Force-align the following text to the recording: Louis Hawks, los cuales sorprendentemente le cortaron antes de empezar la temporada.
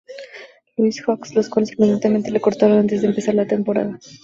Louis 0.77 0.99
Hawks, 1.05 1.35
los 1.35 1.47
cuales 1.47 1.69
sorprendentemente 1.69 2.31
le 2.31 2.41
cortaron 2.41 2.79
antes 2.79 3.03
de 3.03 3.09
empezar 3.09 3.35
la 3.35 3.45
temporada. 3.45 3.99